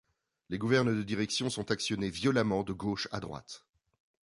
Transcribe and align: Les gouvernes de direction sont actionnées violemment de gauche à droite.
Les 0.49 0.57
gouvernes 0.57 0.95
de 0.97 1.03
direction 1.03 1.51
sont 1.51 1.69
actionnées 1.69 2.09
violemment 2.09 2.63
de 2.63 2.73
gauche 2.73 3.07
à 3.11 3.19
droite. 3.19 3.63